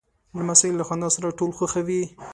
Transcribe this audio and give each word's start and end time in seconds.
لمسی 0.37 0.69
له 0.79 0.83
خندا 0.87 1.09
سره 1.15 1.35
ټول 1.39 1.51
خوښوي. 1.57 2.03